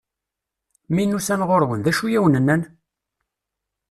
[0.93, 2.61] Mi n-usan ɣur-wen, d acu i awen-nnan?